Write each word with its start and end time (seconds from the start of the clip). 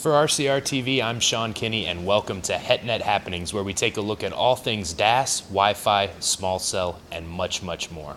For 0.00 0.12
RCR 0.12 0.62
TV, 0.62 1.02
I'm 1.02 1.20
Sean 1.20 1.52
Kinney, 1.52 1.84
and 1.84 2.06
welcome 2.06 2.40
to 2.42 2.54
HetNet 2.54 3.02
Happenings, 3.02 3.52
where 3.52 3.62
we 3.62 3.74
take 3.74 3.98
a 3.98 4.00
look 4.00 4.24
at 4.24 4.32
all 4.32 4.56
things 4.56 4.94
DAS, 4.94 5.42
Wi 5.42 5.74
Fi, 5.74 6.08
small 6.20 6.58
cell, 6.58 6.98
and 7.12 7.28
much, 7.28 7.62
much 7.62 7.90
more. 7.90 8.16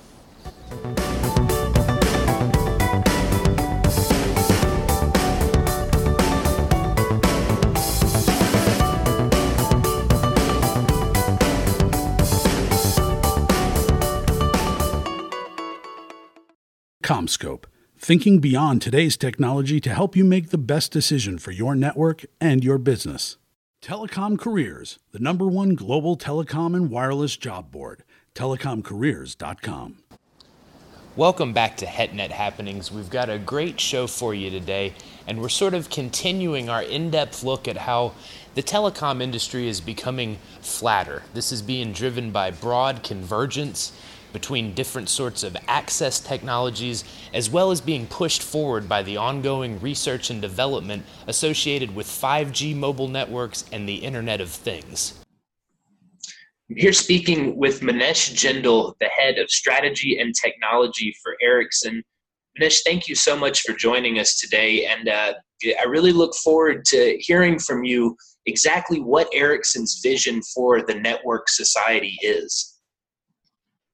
CommScope, 17.04 17.66
thinking 18.04 18.40
beyond 18.40 18.82
today's 18.82 19.16
technology 19.16 19.80
to 19.80 19.90
help 19.90 20.14
you 20.14 20.26
make 20.26 20.50
the 20.50 20.58
best 20.58 20.92
decision 20.92 21.38
for 21.38 21.52
your 21.52 21.74
network 21.74 22.26
and 22.42 22.62
your 22.62 22.78
business. 22.78 23.38
Telecom 23.82 24.38
Careers, 24.38 25.00
the 25.14 25.20
number 25.20 25.48
one 25.48 25.74
global 25.74 26.18
telecom 26.18 26.76
and 26.76 26.92
wireless 26.92 27.38
job 27.38 27.72
board, 27.72 28.04
telecomcareers.com. 28.36 30.00
Welcome 31.16 31.54
back 31.54 31.78
to 31.78 31.86
HetNet 31.86 32.32
Happenings. 32.32 32.92
We've 32.92 33.10
got 33.10 33.30
a 33.30 33.40
great 33.40 33.80
show 33.80 34.08
for 34.08 34.34
you 34.34 34.50
today, 34.50 34.96
and 35.26 35.40
we're 35.40 35.48
sort 35.48 35.74
of 35.74 35.90
continuing 35.90 36.70
our 36.70 36.84
in 36.84 37.10
depth 37.10 37.42
look 37.42 37.70
at 37.70 37.78
how 37.78 38.16
the 38.56 38.64
telecom 38.64 39.22
industry 39.22 39.70
is 39.70 39.80
becoming 39.80 40.40
flatter. 40.60 41.24
This 41.34 41.54
is 41.54 41.62
being 41.62 41.94
driven 41.94 42.32
by 42.32 42.52
broad 42.52 43.02
convergence 43.02 43.94
between 44.34 44.74
different 44.74 45.08
sorts 45.08 45.44
of 45.44 45.56
access 45.68 46.20
technologies, 46.20 47.04
as 47.34 47.50
well 47.50 47.72
as 47.72 47.80
being 47.80 48.08
pushed 48.08 48.44
forward 48.44 48.90
by 48.90 49.04
the 49.04 49.16
ongoing 49.16 49.80
research 49.80 50.30
and 50.30 50.42
development 50.42 51.06
associated 51.28 51.96
with 51.96 52.08
5G 52.08 52.76
mobile 52.76 53.08
networks 53.08 53.64
and 53.72 53.88
the 53.88 53.98
Internet 53.98 54.42
of 54.42 54.50
Things. 54.50 55.24
I'm 56.70 56.78
here 56.78 56.94
speaking 56.94 57.56
with 57.56 57.82
Manesh 57.82 58.34
Jindal, 58.34 58.96
the 59.00 59.08
head 59.08 59.38
of 59.38 59.50
strategy 59.50 60.20
and 60.20 60.34
technology 60.34 61.16
for 61.22 61.36
Ericsson. 61.42 62.04
Manesh, 62.60 62.80
thank 62.86 63.08
you 63.08 63.16
so 63.16 63.38
much 63.38 63.62
for 63.62 63.74
joining 63.74 64.18
us 64.18 64.40
today. 64.40 64.86
And 64.86 65.08
uh, 65.08 65.34
I 65.80 65.84
really 65.86 66.12
look 66.12 66.34
forward 66.36 66.86
to 66.86 67.18
hearing 67.20 67.60
from 67.60 67.84
you 67.84 68.16
exactly 68.46 69.00
what 69.00 69.30
Ericsson's 69.34 70.00
vision 70.02 70.42
for 70.54 70.82
the 70.82 70.96
network 70.96 71.50
society 71.50 72.18
is. 72.22 72.73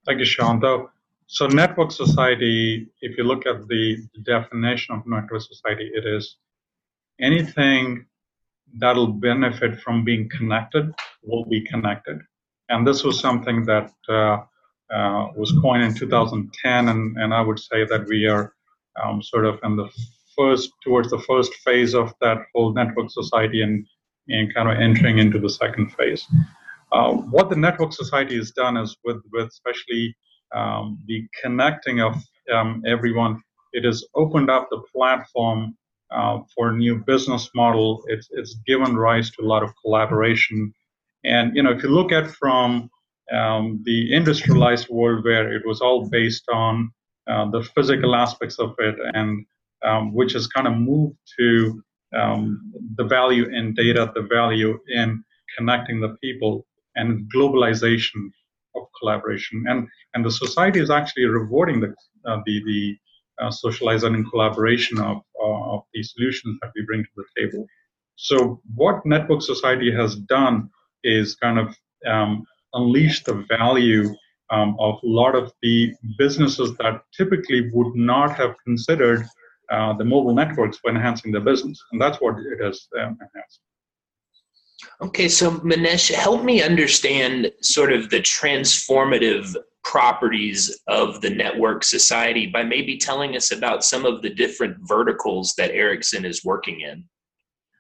Thank 0.10 0.22
you, 0.22 0.26
Sean. 0.26 0.60
So 1.28 1.46
network 1.46 1.92
society, 1.92 2.88
if 3.04 3.16
you 3.16 3.24
look 3.24 3.46
at 3.46 3.68
the 3.68 3.98
definition 4.24 4.96
of 4.96 5.06
network 5.06 5.44
society, 5.44 5.92
it 5.94 6.04
is 6.04 6.38
anything 7.22 8.08
that'll 8.80 9.14
benefit 9.14 9.80
from 9.82 10.04
being 10.04 10.28
connected 10.28 10.92
will 11.22 11.46
be 11.46 11.62
connected. 11.62 12.22
And 12.70 12.88
this 12.88 13.04
was 13.04 13.20
something 13.20 13.64
that 13.66 13.94
uh, 14.10 14.38
uh, 14.92 15.28
was 15.36 15.54
coined 15.62 15.84
in 15.84 15.94
2010, 15.94 16.90
and, 16.90 17.16
and 17.18 17.32
I 17.32 17.42
would 17.42 17.60
say 17.60 17.86
that 17.86 18.08
we 18.08 18.26
are 18.26 18.56
um, 19.04 19.22
sort 19.22 19.46
of 19.46 19.60
in 19.62 19.76
the 19.76 19.88
first 20.36 20.72
towards 20.84 21.12
the 21.12 21.20
first 21.20 21.54
phase 21.66 21.94
of 21.94 22.16
that 22.20 22.40
whole 22.56 22.74
network 22.74 23.12
society 23.12 23.62
and, 23.62 23.86
and 24.28 24.52
kind 24.56 24.72
of 24.72 24.80
entering 24.80 25.20
into 25.20 25.38
the 25.38 25.52
second 25.52 25.92
phase. 25.94 26.26
Uh, 26.92 27.14
what 27.14 27.50
the 27.50 27.56
network 27.56 27.94
society 27.94 28.36
has 28.36 28.52
done 28.52 28.78
is 28.78 28.98
with, 29.04 29.22
with 29.32 29.48
especially 29.48 30.16
um, 30.56 30.98
the 31.08 31.28
connecting 31.42 32.02
of 32.02 32.16
um, 32.54 32.82
everyone, 32.86 33.42
it 33.74 33.84
has 33.84 34.04
opened 34.16 34.50
up 34.50 34.68
the 34.70 34.82
platform 34.94 35.76
uh, 36.12 36.40
for 36.56 36.70
a 36.70 36.76
new 36.76 36.96
business 37.06 37.50
model. 37.54 38.04
It's, 38.08 38.28
it's 38.32 38.56
given 38.66 38.96
rise 38.96 39.30
to 39.32 39.44
a 39.44 39.48
lot 39.48 39.62
of 39.62 39.72
collaboration. 39.84 40.74
And, 41.24 41.56
you 41.56 41.62
know, 41.62 41.72
if 41.72 41.84
you 41.84 41.90
look 41.90 42.12
at 42.12 42.32
from 42.32 42.90
um, 43.32 43.82
the 43.86 44.14
industrialized 44.14 44.90
world 44.90 45.24
where 45.24 45.54
it 45.54 45.62
was 45.66 45.82
all 45.82 46.10
based 46.10 46.46
on 46.52 46.92
uh, 47.30 47.50
the 47.52 47.62
physical 47.62 48.16
aspects 48.16 48.58
of 48.58 48.74
it 48.80 48.96
and 49.14 49.46
um, 49.86 50.14
which 50.14 50.34
has 50.34 50.48
kind 50.48 50.68
of 50.68 50.76
moved 50.76 51.16
to 51.38 51.82
um, 52.18 52.74
the 52.96 53.04
value 53.04 53.46
in 53.50 53.76
data, 53.76 54.12
the 54.16 54.24
value 54.24 54.80
in 54.88 55.24
connecting 55.56 56.02
the 56.02 56.18
people 56.24 56.66
and 57.00 57.10
globalization 57.34 58.22
of 58.76 58.84
collaboration. 59.00 59.66
And, 59.68 59.88
and 60.14 60.22
the 60.26 60.32
society 60.32 60.80
is 60.80 60.92
actually 61.00 61.26
rewarding 61.26 61.80
the, 61.80 61.90
uh, 62.30 62.40
the, 62.46 62.56
the 62.70 62.82
uh, 63.42 63.52
socializing 63.52 64.14
and 64.16 64.30
collaboration 64.32 65.00
of, 65.00 65.18
uh, 65.42 65.62
of 65.74 65.82
the 65.94 66.04
solutions 66.04 66.58
that 66.62 66.72
we 66.76 66.82
bring 66.90 67.04
to 67.04 67.10
the 67.20 67.28
table. 67.38 67.66
So 68.16 68.62
what 68.76 69.06
Network 69.06 69.42
Society 69.42 69.92
has 70.02 70.12
done 70.38 70.70
is 71.04 71.36
kind 71.36 71.58
of 71.58 71.68
um, 72.06 72.46
unleash 72.74 73.24
the 73.24 73.46
value 73.58 74.14
um, 74.52 74.76
of 74.80 74.96
a 75.04 75.08
lot 75.08 75.36
of 75.36 75.54
the 75.62 75.94
businesses 76.18 76.76
that 76.78 77.02
typically 77.16 77.70
would 77.74 77.96
not 77.96 78.36
have 78.36 78.56
considered 78.66 79.26
uh, 79.72 79.94
the 79.94 80.04
mobile 80.04 80.34
networks 80.34 80.78
for 80.80 80.90
enhancing 80.90 81.32
their 81.32 81.42
business. 81.42 81.82
And 81.92 82.02
that's 82.02 82.18
what 82.18 82.36
it 82.40 82.64
has 82.64 82.88
um, 83.00 83.18
enhanced. 83.26 83.62
Okay, 85.02 85.28
so 85.28 85.52
Manesh, 85.52 86.14
help 86.14 86.44
me 86.44 86.62
understand 86.62 87.52
sort 87.62 87.92
of 87.92 88.10
the 88.10 88.20
transformative 88.20 89.56
properties 89.84 90.82
of 90.88 91.22
the 91.22 91.30
network 91.30 91.84
society 91.84 92.46
by 92.46 92.64
maybe 92.64 92.98
telling 92.98 93.36
us 93.36 93.52
about 93.52 93.84
some 93.84 94.06
of 94.06 94.22
the 94.22 94.30
different 94.30 94.78
verticals 94.82 95.54
that 95.58 95.72
Ericsson 95.72 96.26
is 96.26 96.44
working 96.44 96.82
in. 96.82 97.04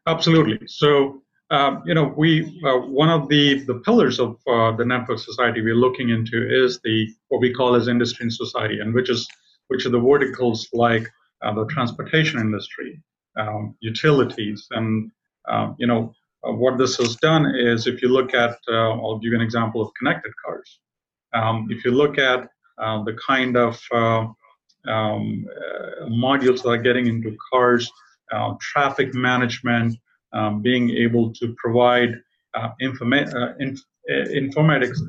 Absolutely. 0.07 0.59
So, 0.67 1.21
um, 1.51 1.83
you 1.85 1.93
know, 1.93 2.13
we 2.17 2.61
uh, 2.65 2.77
one 2.77 3.09
of 3.09 3.27
the 3.27 3.63
the 3.65 3.75
pillars 3.85 4.19
of 4.19 4.37
uh, 4.47 4.75
the 4.75 4.85
network 4.85 5.19
society 5.19 5.61
we're 5.61 5.75
looking 5.75 6.09
into 6.09 6.37
is 6.49 6.79
the 6.83 7.07
what 7.27 7.41
we 7.41 7.53
call 7.53 7.75
as 7.75 7.87
industry 7.87 8.23
and 8.23 8.33
society, 8.33 8.79
and 8.79 8.93
which 8.93 9.09
is 9.09 9.27
which 9.67 9.85
are 9.85 9.89
the 9.89 9.99
verticals 9.99 10.67
like 10.73 11.07
uh, 11.43 11.53
the 11.53 11.65
transportation 11.65 12.39
industry, 12.39 13.01
um, 13.37 13.75
utilities, 13.81 14.67
and 14.71 15.11
um, 15.47 15.75
you 15.79 15.87
know 15.87 16.13
uh, 16.47 16.51
what 16.53 16.77
this 16.77 16.97
has 16.97 17.15
done 17.17 17.45
is 17.55 17.87
if 17.87 18.01
you 18.01 18.09
look 18.09 18.33
at, 18.33 18.57
uh, 18.69 18.91
I'll 18.91 19.19
give 19.19 19.31
you 19.31 19.35
an 19.35 19.43
example 19.43 19.81
of 19.81 19.93
connected 19.97 20.31
cars. 20.43 20.79
Um, 21.33 21.67
if 21.69 21.83
you 21.85 21.91
look 21.91 22.17
at 22.17 22.49
uh, 22.79 23.03
the 23.03 23.17
kind 23.25 23.57
of 23.57 23.79
uh, 23.93 24.25
um, 24.89 25.45
uh, 25.47 26.05
modules 26.05 26.63
that 26.63 26.69
are 26.69 26.77
getting 26.77 27.07
into 27.07 27.35
cars, 27.51 27.91
uh, 28.31 28.53
traffic 28.61 29.13
management, 29.13 29.97
um, 30.33 30.61
being 30.61 30.91
able 30.91 31.33
to 31.33 31.53
provide 31.57 32.13
informa- 32.81 33.55
inf- 33.59 33.83
informatics 34.09 34.99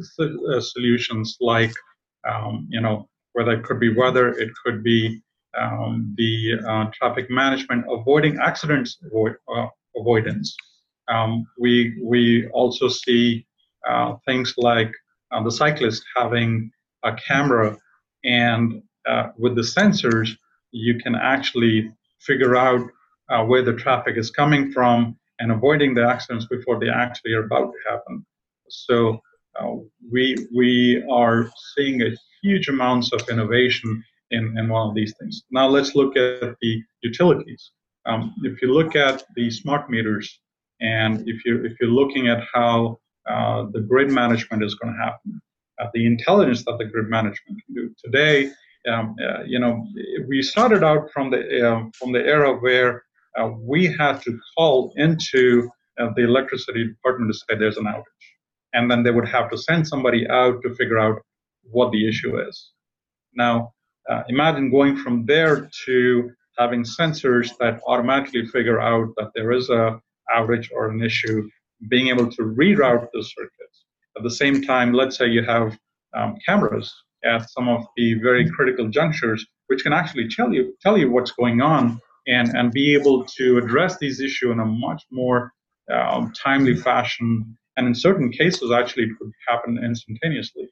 solutions 0.60 1.36
like, 1.40 1.72
um, 2.28 2.66
you 2.70 2.80
know, 2.80 3.08
whether 3.34 3.52
it 3.52 3.62
could 3.62 3.78
be 3.78 3.94
weather, 3.94 4.30
it 4.30 4.50
could 4.64 4.82
be 4.82 5.20
um, 5.56 6.14
the 6.16 6.90
traffic 6.94 7.30
management, 7.30 7.84
avoiding 7.88 8.38
accidents 8.42 8.98
avoid, 9.04 9.36
avoidance. 9.96 10.56
Um, 11.10 11.46
we 11.58 11.98
we 12.02 12.48
also 12.48 12.88
see 12.88 13.46
uh, 13.88 14.14
things 14.26 14.54
like 14.56 14.92
uh, 15.32 15.42
the 15.42 15.50
cyclist 15.50 16.04
having 16.16 16.70
a 17.04 17.12
camera, 17.14 17.76
and 18.24 18.82
uh, 19.06 19.28
with 19.38 19.54
the 19.56 19.62
sensors, 19.62 20.30
you 20.72 20.98
can 20.98 21.14
actually 21.14 21.92
figure 22.20 22.56
out 22.56 22.82
uh, 23.30 23.44
where 23.44 23.62
the 23.62 23.74
traffic 23.74 24.16
is 24.16 24.30
coming 24.30 24.70
from 24.72 25.16
and 25.38 25.50
avoiding 25.50 25.94
the 25.94 26.06
accidents 26.06 26.46
before 26.46 26.78
they 26.78 26.88
actually 26.88 27.32
are 27.32 27.44
about 27.44 27.72
to 27.72 27.90
happen. 27.90 28.24
So 28.68 29.20
uh, 29.58 29.76
we 30.12 30.36
we 30.54 31.02
are 31.10 31.50
seeing 31.74 32.02
a 32.02 32.10
huge 32.42 32.68
amounts 32.68 33.12
of 33.12 33.28
innovation 33.28 34.04
in, 34.30 34.56
in 34.58 34.68
one 34.68 34.88
of 34.88 34.94
these 34.94 35.14
things. 35.18 35.42
Now 35.50 35.66
let's 35.66 35.94
look 35.94 36.16
at 36.16 36.56
the 36.60 36.82
utilities. 37.02 37.72
Um, 38.06 38.34
if 38.44 38.62
you 38.62 38.72
look 38.72 38.96
at 38.96 39.24
the 39.36 39.50
smart 39.50 39.90
meters, 39.90 40.40
and 40.80 41.28
if 41.28 41.44
you 41.44 41.64
if 41.64 41.72
you're 41.80 41.90
looking 41.90 42.28
at 42.28 42.42
how 42.52 42.98
uh, 43.28 43.66
the 43.72 43.80
grid 43.80 44.10
management 44.10 44.62
is 44.62 44.74
going 44.74 44.92
to 44.94 44.98
happen, 44.98 45.40
uh, 45.80 45.86
the 45.94 46.06
intelligence 46.06 46.64
that 46.64 46.78
the 46.78 46.84
grid 46.84 47.08
management 47.08 47.60
can 47.64 47.74
do 47.74 47.94
today, 48.02 48.50
um, 48.88 49.14
uh, 49.22 49.42
you 49.44 49.58
know, 49.58 49.86
we 50.28 50.42
started 50.42 50.82
out 50.82 51.10
from 51.12 51.30
the 51.30 51.70
um, 51.70 51.92
from 51.92 52.12
the 52.12 52.20
era 52.20 52.54
where 52.56 53.04
uh, 53.38 53.50
we 53.58 53.86
had 53.86 54.20
to 54.22 54.38
call 54.56 54.92
into 54.96 55.70
uh, 56.00 56.08
the 56.16 56.24
electricity 56.24 56.88
department 56.88 57.32
to 57.32 57.38
say 57.38 57.58
there's 57.58 57.76
an 57.76 57.84
outage, 57.84 58.26
and 58.72 58.90
then 58.90 59.02
they 59.02 59.10
would 59.10 59.28
have 59.28 59.50
to 59.50 59.58
send 59.58 59.86
somebody 59.86 60.28
out 60.28 60.62
to 60.62 60.74
figure 60.74 60.98
out 60.98 61.20
what 61.62 61.92
the 61.92 62.08
issue 62.08 62.40
is. 62.40 62.70
Now, 63.34 63.74
uh, 64.08 64.22
imagine 64.28 64.70
going 64.70 64.96
from 64.96 65.26
there 65.26 65.68
to 65.84 66.30
having 66.58 66.84
sensors 66.84 67.50
that 67.58 67.80
automatically 67.86 68.46
figure 68.46 68.80
out 68.80 69.08
that 69.16 69.30
there 69.34 69.52
is 69.52 69.70
a 69.70 70.00
outage 70.34 70.68
or 70.74 70.88
an 70.90 71.02
issue, 71.02 71.48
being 71.88 72.08
able 72.08 72.30
to 72.30 72.42
reroute 72.42 73.08
those 73.12 73.32
circuits. 73.36 73.84
At 74.16 74.22
the 74.22 74.30
same 74.30 74.62
time, 74.62 74.92
let's 74.92 75.16
say 75.16 75.26
you 75.26 75.44
have 75.44 75.78
um, 76.16 76.36
cameras 76.46 76.92
at 77.24 77.48
some 77.50 77.68
of 77.68 77.84
the 77.96 78.14
very 78.14 78.48
critical 78.50 78.88
junctures, 78.88 79.46
which 79.68 79.82
can 79.82 79.92
actually 79.92 80.28
tell 80.28 80.52
you 80.52 80.74
tell 80.80 80.96
you 80.98 81.10
what's 81.10 81.32
going 81.32 81.60
on 81.60 82.00
and, 82.26 82.48
and 82.56 82.72
be 82.72 82.94
able 82.94 83.24
to 83.24 83.58
address 83.58 83.98
these 83.98 84.20
issues 84.20 84.52
in 84.52 84.60
a 84.60 84.64
much 84.64 85.02
more 85.10 85.52
um, 85.92 86.32
timely 86.32 86.74
fashion. 86.74 87.56
And 87.76 87.86
in 87.86 87.94
certain 87.94 88.30
cases, 88.30 88.70
actually, 88.70 89.04
it 89.04 89.18
could 89.18 89.32
happen 89.48 89.78
instantaneously. 89.82 90.68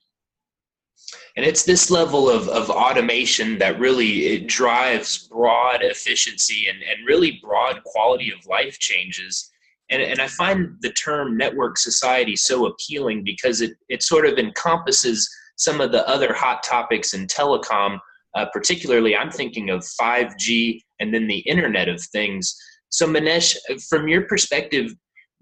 And 1.36 1.46
it's 1.46 1.64
this 1.64 1.90
level 1.90 2.28
of, 2.28 2.48
of 2.48 2.70
automation 2.70 3.58
that 3.58 3.78
really 3.78 4.26
it 4.26 4.48
drives 4.48 5.28
broad 5.28 5.82
efficiency 5.82 6.66
and, 6.68 6.82
and 6.82 7.06
really 7.06 7.38
broad 7.42 7.82
quality 7.84 8.32
of 8.32 8.44
life 8.46 8.78
changes. 8.78 9.50
And, 9.90 10.02
and 10.02 10.20
I 10.20 10.26
find 10.26 10.76
the 10.80 10.92
term 10.92 11.36
network 11.36 11.78
society 11.78 12.36
so 12.36 12.66
appealing 12.66 13.24
because 13.24 13.60
it, 13.60 13.72
it 13.88 14.02
sort 14.02 14.26
of 14.26 14.38
encompasses 14.38 15.28
some 15.56 15.80
of 15.80 15.92
the 15.92 16.06
other 16.08 16.32
hot 16.32 16.62
topics 16.62 17.14
in 17.14 17.26
telecom. 17.26 17.98
Uh, 18.34 18.46
particularly, 18.52 19.16
I'm 19.16 19.30
thinking 19.30 19.70
of 19.70 19.84
5G 20.00 20.80
and 21.00 21.14
then 21.14 21.26
the 21.26 21.38
Internet 21.40 21.88
of 21.88 22.00
Things. 22.00 22.54
So, 22.90 23.06
Manesh, 23.06 23.56
from 23.88 24.08
your 24.08 24.22
perspective, 24.22 24.92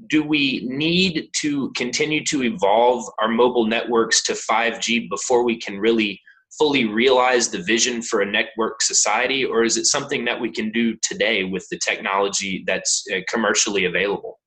do 0.09 0.23
we 0.23 0.67
need 0.69 1.31
to 1.41 1.71
continue 1.73 2.23
to 2.25 2.43
evolve 2.43 3.05
our 3.21 3.29
mobile 3.29 3.67
networks 3.67 4.23
to 4.25 4.33
5G 4.33 5.09
before 5.09 5.45
we 5.45 5.59
can 5.59 5.79
really 5.79 6.21
fully 6.59 6.87
realize 6.87 7.49
the 7.49 7.63
vision 7.63 8.03
for 8.03 8.21
a 8.21 8.27
network 8.27 8.83
society, 8.83 9.45
or 9.45 9.65
is 9.65 9.77
it 9.77 9.87
something 9.87 10.25
that 10.25 10.41
we 10.41 10.51
can 10.51 10.71
do 10.71 10.97
today 11.03 11.45
with 11.45 11.67
the 11.71 11.79
technology 11.79 12.65
that's 12.67 13.05
uh, 13.13 13.21
commercially 13.29 13.85
available? 13.87 14.39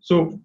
So, 0.00 0.40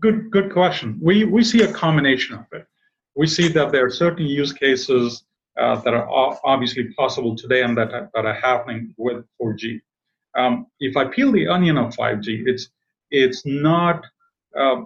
good 0.00 0.30
good 0.30 0.52
question. 0.52 0.98
We 1.00 1.24
we 1.24 1.44
see 1.44 1.62
a 1.62 1.72
combination 1.72 2.34
of 2.36 2.46
it. 2.52 2.66
We 3.14 3.26
see 3.26 3.48
that 3.48 3.72
there 3.72 3.86
are 3.86 3.90
certain 3.90 4.26
use 4.26 4.52
cases 4.52 5.24
uh, 5.60 5.76
that 5.82 5.94
are 5.94 6.08
obviously 6.44 6.92
possible 6.94 7.36
today 7.36 7.62
and 7.62 7.76
that 7.76 7.90
that 8.14 8.24
are 8.26 8.34
happening 8.34 8.94
with 8.96 9.24
4G. 9.40 9.80
Um, 10.36 10.66
if 10.80 10.96
I 10.96 11.04
peel 11.04 11.30
the 11.30 11.46
onion 11.46 11.76
of 11.76 11.94
5G, 11.94 12.44
it's 12.46 12.70
it's 13.12 13.44
not, 13.46 14.04
uh, 14.58 14.82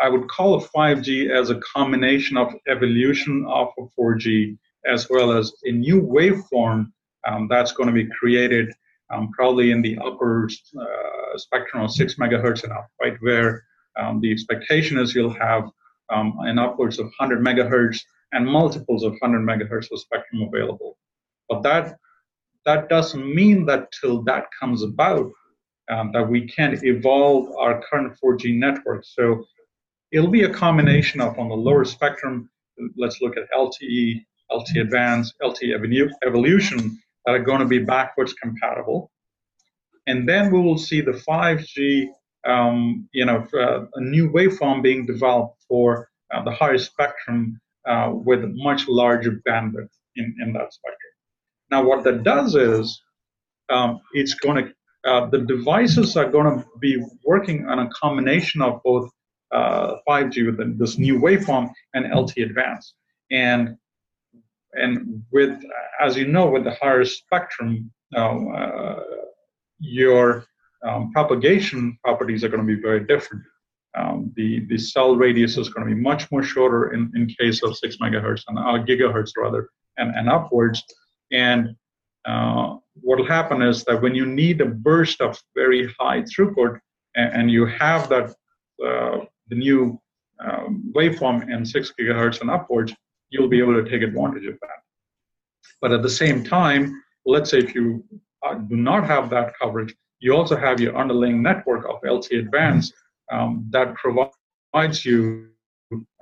I 0.00 0.08
would 0.08 0.28
call 0.28 0.54
a 0.54 0.68
5G 0.68 1.30
as 1.30 1.50
a 1.50 1.60
combination 1.60 2.36
of 2.36 2.54
evolution 2.68 3.46
of 3.48 3.68
a 3.78 3.82
4G 3.98 4.56
as 4.86 5.08
well 5.08 5.32
as 5.32 5.52
a 5.64 5.72
new 5.72 6.02
waveform 6.02 6.92
um, 7.26 7.46
that's 7.48 7.72
going 7.72 7.88
to 7.88 7.92
be 7.92 8.08
created 8.18 8.72
um, 9.12 9.30
probably 9.32 9.70
in 9.70 9.82
the 9.82 9.98
upper 9.98 10.48
uh, 10.80 11.38
spectrum 11.38 11.84
of 11.84 11.92
6 11.92 12.14
megahertz 12.16 12.64
and 12.64 12.72
up, 12.72 12.88
right, 13.00 13.16
where 13.20 13.64
um, 13.98 14.20
the 14.20 14.32
expectation 14.32 14.98
is 14.98 15.14
you'll 15.14 15.32
have 15.32 15.68
um, 16.12 16.36
an 16.40 16.58
upwards 16.58 16.98
of 16.98 17.06
100 17.18 17.44
megahertz 17.44 18.00
and 18.32 18.46
multiples 18.46 19.04
of 19.04 19.12
100 19.20 19.40
megahertz 19.40 19.90
of 19.92 20.00
spectrum 20.00 20.42
available. 20.42 20.98
But 21.48 21.62
that 21.62 21.96
that 22.64 22.88
doesn't 22.88 23.34
mean 23.34 23.66
that 23.66 23.88
till 24.00 24.22
that 24.22 24.46
comes 24.58 24.82
about, 24.84 25.30
um, 25.92 26.10
that 26.12 26.26
we 26.28 26.46
can 26.46 26.78
evolve 26.82 27.54
our 27.58 27.82
current 27.82 28.16
4G 28.22 28.58
network. 28.58 29.04
So 29.04 29.44
it'll 30.10 30.30
be 30.30 30.44
a 30.44 30.52
combination 30.52 31.20
of 31.20 31.38
on 31.38 31.48
the 31.48 31.54
lower 31.54 31.84
spectrum, 31.84 32.48
let's 32.96 33.20
look 33.20 33.36
at 33.36 33.44
LTE, 33.52 34.24
LTE 34.50 34.80
Advanced, 34.80 35.34
LTE 35.42 36.10
Evolution 36.26 36.98
that 37.24 37.34
are 37.34 37.42
going 37.42 37.60
to 37.60 37.66
be 37.66 37.78
backwards 37.78 38.32
compatible. 38.34 39.10
And 40.06 40.28
then 40.28 40.50
we 40.50 40.60
will 40.60 40.78
see 40.78 41.00
the 41.00 41.12
5G, 41.12 42.08
um, 42.46 43.08
you 43.12 43.24
know, 43.24 43.46
uh, 43.54 43.84
a 43.94 44.00
new 44.00 44.30
waveform 44.30 44.82
being 44.82 45.06
developed 45.06 45.62
for 45.68 46.08
uh, 46.34 46.42
the 46.42 46.50
higher 46.50 46.78
spectrum 46.78 47.60
uh, 47.86 48.10
with 48.12 48.44
much 48.54 48.88
larger 48.88 49.40
bandwidth 49.46 49.90
in, 50.16 50.34
in 50.42 50.52
that 50.54 50.72
spectrum. 50.72 51.12
Now, 51.70 51.84
what 51.84 52.02
that 52.04 52.22
does 52.24 52.54
is 52.54 53.00
um, 53.68 54.00
it's 54.12 54.34
going 54.34 54.64
to 54.64 54.72
uh, 55.04 55.26
the 55.26 55.38
devices 55.38 56.16
are 56.16 56.30
going 56.30 56.46
to 56.46 56.64
be 56.80 57.02
working 57.24 57.66
on 57.66 57.80
a 57.80 57.90
combination 57.90 58.62
of 58.62 58.80
both 58.84 59.10
uh, 59.52 59.96
5G 60.08 60.46
with 60.46 60.78
this 60.78 60.98
new 60.98 61.18
waveform 61.18 61.70
and 61.94 62.06
LTE 62.06 62.44
Advanced. 62.44 62.94
And 63.30 63.76
and 64.74 65.22
with, 65.30 65.62
as 66.00 66.16
you 66.16 66.26
know, 66.26 66.46
with 66.48 66.64
the 66.64 66.74
higher 66.80 67.04
spectrum, 67.04 67.92
uh, 68.16 68.96
your 69.78 70.46
um, 70.82 71.12
propagation 71.12 71.98
properties 72.02 72.42
are 72.42 72.48
going 72.48 72.66
to 72.66 72.76
be 72.76 72.80
very 72.80 73.04
different. 73.04 73.42
Um, 73.94 74.32
the 74.36 74.60
the 74.70 74.78
cell 74.78 75.14
radius 75.14 75.58
is 75.58 75.68
going 75.68 75.86
to 75.86 75.94
be 75.94 76.00
much 76.00 76.30
more 76.30 76.42
shorter 76.42 76.94
in, 76.94 77.12
in 77.14 77.26
case 77.26 77.62
of 77.62 77.76
six 77.76 77.98
megahertz 77.98 78.44
and 78.48 78.58
uh, 78.58 78.82
gigahertz 78.86 79.32
rather, 79.36 79.68
and, 79.98 80.14
and 80.16 80.30
upwards. 80.30 80.82
And 81.30 81.76
uh, 82.24 82.76
what 83.00 83.18
will 83.18 83.26
happen 83.26 83.62
is 83.62 83.84
that 83.84 84.00
when 84.00 84.14
you 84.14 84.26
need 84.26 84.60
a 84.60 84.66
burst 84.66 85.20
of 85.20 85.38
very 85.54 85.92
high 85.98 86.22
throughput 86.22 86.78
and, 87.16 87.32
and 87.34 87.50
you 87.50 87.66
have 87.66 88.08
that 88.08 88.34
uh, 88.84 89.18
the 89.48 89.56
new 89.56 90.00
um, 90.44 90.92
waveform 90.94 91.52
in 91.52 91.64
6 91.64 91.92
gigahertz 91.98 92.40
and 92.40 92.50
upwards, 92.50 92.92
you'll 93.30 93.48
be 93.48 93.60
able 93.60 93.74
to 93.74 93.88
take 93.88 94.02
advantage 94.02 94.46
of 94.46 94.58
that. 94.60 94.80
But 95.80 95.92
at 95.92 96.02
the 96.02 96.10
same 96.10 96.44
time, 96.44 97.02
let's 97.26 97.50
say 97.50 97.58
if 97.58 97.74
you 97.74 98.04
uh, 98.44 98.54
do 98.54 98.76
not 98.76 99.06
have 99.06 99.30
that 99.30 99.52
coverage, 99.60 99.94
you 100.20 100.32
also 100.34 100.56
have 100.56 100.80
your 100.80 100.96
underlying 100.96 101.42
network 101.42 101.84
of 101.88 102.00
LTE 102.02 102.38
Advanced 102.38 102.94
um, 103.32 103.66
that 103.70 103.94
provides 103.94 105.04
you 105.04 105.48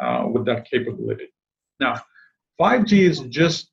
uh, 0.00 0.26
with 0.30 0.44
that 0.46 0.68
capability. 0.70 1.28
Now, 1.78 2.00
5G 2.60 3.08
is 3.08 3.20
just 3.20 3.69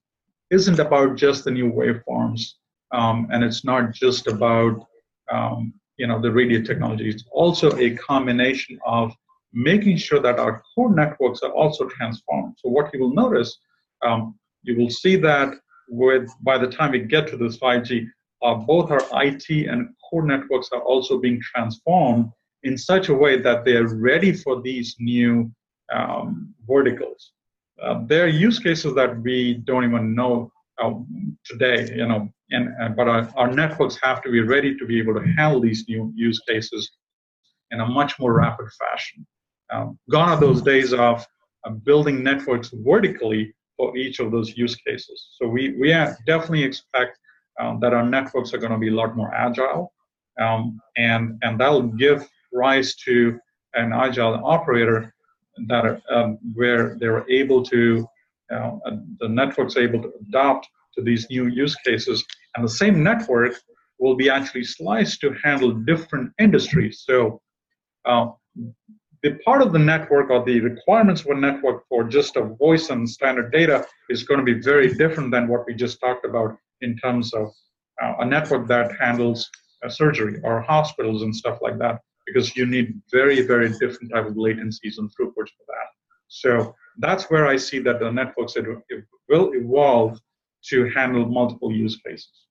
isn't 0.50 0.80
about 0.80 1.16
just 1.16 1.44
the 1.44 1.52
new 1.52 1.72
waveforms, 1.72 2.54
um, 2.92 3.28
and 3.32 3.44
it's 3.44 3.64
not 3.66 3.94
just 3.94 4.28
about 4.28 4.86
um, 5.32 5.74
you 5.98 6.08
know 6.08 6.22
the 6.22 6.32
radio 6.32 6.62
technology. 6.62 7.10
It's 7.10 7.26
also 7.32 7.78
a 7.78 7.96
combination 7.96 8.80
of 8.86 9.14
making 9.54 9.98
sure 9.98 10.20
that 10.20 10.40
our 10.40 10.62
core 10.74 10.94
networks 10.94 11.42
are 11.42 11.52
also 11.52 11.88
transformed. 11.88 12.56
So 12.58 12.70
what 12.70 12.94
you 12.94 13.00
will 13.00 13.14
notice, 13.14 13.58
um, 14.04 14.38
you 14.64 14.78
will 14.78 14.90
see 14.90 15.16
that 15.18 15.54
with 15.90 16.30
by 16.42 16.58
the 16.58 16.68
time 16.68 16.92
we 16.92 17.00
get 17.00 17.28
to 17.28 17.38
this 17.38 17.58
5G, 17.58 18.08
uh, 18.44 18.56
both 18.56 18.92
our 18.92 19.02
IT 19.24 19.50
and 19.50 19.90
core 20.10 20.26
networks 20.26 20.70
are 20.72 20.82
also 20.82 21.18
being 21.20 21.42
transformed 21.42 22.30
in 22.64 22.78
such 22.78 23.10
a 23.10 23.14
way 23.14 23.40
that 23.40 23.66
they 23.66 23.76
are 23.76 23.96
ready 23.96 24.34
for 24.34 24.62
these 24.62 24.96
new 25.00 25.52
um, 25.92 26.54
verticals. 26.68 27.32
Uh, 27.82 28.02
there 28.06 28.26
are 28.26 28.28
use 28.28 28.60
cases 28.60 28.96
that 28.96 29.20
we 29.22 29.56
don't 29.66 29.84
even 29.84 30.16
know 30.16 30.52
uh, 30.82 30.94
today, 31.46 31.90
you 31.96 32.08
know, 32.08 32.28
and, 32.52 32.70
and 32.80 32.96
but 32.96 33.08
our, 33.08 33.30
our, 33.36 33.52
networks 33.52 33.98
have 34.02 34.22
to 34.22 34.32
be 34.32 34.42
ready 34.42 34.78
to 34.78 34.86
be 34.86 35.00
able 35.00 35.14
to 35.14 35.26
handle 35.38 35.60
these 35.60 35.86
new 35.88 36.12
use 36.16 36.40
cases 36.48 36.92
in 37.72 37.82
a 37.82 37.86
much 37.86 38.20
more 38.20 38.34
rapid 38.34 38.68
fashion. 38.80 39.26
Um, 39.72 40.00
gone 40.10 40.30
are 40.30 40.40
those 40.40 40.62
days 40.62 40.94
of 40.94 41.26
uh, 41.66 41.72
building 41.72 42.24
networks 42.24 42.72
vertically 42.74 43.54
for 43.76 43.96
each 43.98 44.20
of 44.20 44.32
those 44.32 44.56
use 44.56 44.76
cases. 44.76 45.36
So 45.40 45.48
we 45.48 45.76
we 45.80 45.90
definitely 46.26 46.64
expect 46.64 47.20
um, 47.60 47.80
that 47.82 47.94
our 47.94 48.06
networks 48.06 48.54
are 48.54 48.60
going 48.60 48.72
to 48.72 48.78
be 48.78 48.90
a 48.90 48.96
lot 48.96 49.16
more 49.16 49.34
agile, 49.34 49.92
um, 50.40 50.80
and 50.96 51.38
and 51.44 51.60
that'll 51.60 51.84
give 51.84 52.28
rise 52.54 52.96
to 53.08 53.40
an 53.74 53.94
agile 53.94 54.42
operator 54.46 55.14
that 55.68 55.86
are, 55.86 56.02
um, 56.12 56.38
where 56.54 56.96
they're 57.00 57.30
able 57.30 57.64
to, 57.64 58.08
uh, 58.52 58.72
the 59.20 59.30
network's 59.30 59.78
able 59.78 60.02
to 60.02 60.12
adapt 60.28 60.68
to 60.96 61.04
these 61.04 61.28
new 61.30 61.48
use 61.48 61.76
cases, 61.78 62.26
and 62.56 62.64
the 62.64 62.70
same 62.70 63.04
network 63.04 63.54
will 64.00 64.16
be 64.16 64.30
actually 64.30 64.64
sliced 64.64 65.20
to 65.22 65.34
handle 65.44 65.72
different 65.72 66.32
industries. 66.40 67.04
So, 67.06 67.42
uh, 68.06 68.28
the 69.24 69.34
part 69.44 69.62
of 69.62 69.74
the 69.74 69.80
network 69.80 70.30
or 70.30 70.46
the 70.46 70.60
requirements 70.60 71.22
of 71.22 71.28
a 71.28 71.36
network 71.36 71.88
for 71.90 72.04
just 72.04 72.36
a 72.36 72.44
voice 72.44 72.90
and 72.90 73.10
standard 73.10 73.52
data 73.52 73.86
is 74.10 74.24
going 74.24 74.40
to 74.40 74.46
be 74.46 74.62
very 74.62 74.94
different 74.94 75.32
than 75.32 75.48
what 75.48 75.66
we 75.66 75.74
just 75.74 76.00
talked 76.00 76.26
about 76.26 76.56
in 76.82 76.96
terms 76.98 77.34
of 77.34 77.52
uh, 78.02 78.14
a 78.20 78.26
network 78.26 78.68
that 78.68 78.92
handles 79.00 79.50
uh, 79.84 79.90
surgery 79.90 80.40
or 80.44 80.62
hospitals 80.62 81.24
and 81.24 81.36
stuff 81.36 81.58
like 81.62 81.78
that 81.80 82.00
because 82.28 82.56
you 82.56 82.66
need 82.66 83.02
very, 83.12 83.42
very 83.42 83.70
different 83.70 84.12
type 84.14 84.28
of 84.28 84.36
latencies 84.36 84.98
and 84.98 85.10
throughputs 85.10 85.54
for 85.56 85.66
that. 85.68 85.90
So 86.28 86.76
that's 87.00 87.26
where 87.30 87.48
I 87.48 87.56
see 87.58 87.80
that 87.80 88.00
the 88.00 88.12
networks 88.12 88.56
will 89.30 89.52
evolve 89.54 90.20
to 90.70 90.90
handle 90.90 91.26
multiple 91.26 91.72
use 91.72 92.00
cases. 92.06 92.48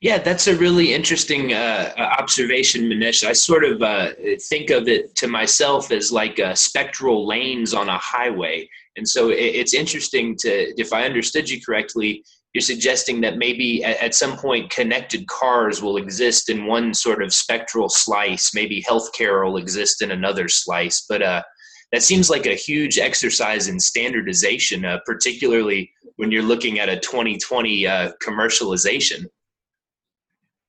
Yeah, 0.00 0.18
that's 0.18 0.46
a 0.46 0.56
really 0.56 0.92
interesting 0.94 1.52
uh, 1.52 1.92
observation, 1.96 2.82
Manish. 2.84 3.26
I 3.26 3.32
sort 3.32 3.64
of 3.64 3.82
uh, 3.82 4.12
think 4.48 4.70
of 4.70 4.88
it 4.88 5.14
to 5.16 5.26
myself 5.26 5.90
as 5.90 6.12
like 6.12 6.38
uh, 6.38 6.54
spectral 6.54 7.26
lanes 7.26 7.74
on 7.74 7.88
a 7.88 7.98
highway. 7.98 8.68
And 8.96 9.06
so 9.06 9.30
it's 9.30 9.74
interesting 9.74 10.36
to, 10.38 10.50
if 10.80 10.92
I 10.92 11.04
understood 11.04 11.50
you 11.50 11.60
correctly, 11.60 12.24
you're 12.56 12.62
suggesting 12.62 13.20
that 13.20 13.36
maybe 13.36 13.84
at, 13.84 14.02
at, 14.02 14.14
some 14.14 14.34
point 14.34 14.70
connected 14.70 15.26
cars 15.26 15.82
will 15.82 15.98
exist 15.98 16.48
in 16.48 16.64
one 16.64 16.94
sort 16.94 17.22
of 17.22 17.34
spectral 17.34 17.90
slice. 17.90 18.54
Maybe 18.54 18.82
healthcare 18.82 19.44
will 19.44 19.58
exist 19.58 20.00
in 20.00 20.10
another 20.10 20.48
slice. 20.48 21.04
But 21.06 21.20
uh, 21.20 21.42
that 21.92 22.02
seems 22.02 22.30
like 22.30 22.46
a 22.46 22.54
huge 22.54 22.96
exercise 22.96 23.68
in 23.68 23.78
standardization 23.78 24.86
uh, 24.86 25.00
particularly 25.04 25.92
when 26.16 26.32
you're 26.32 26.42
looking 26.42 26.78
at 26.78 26.88
a 26.88 26.98
2020 26.98 27.86
uh, 27.86 28.12
commercialization. 28.26 29.26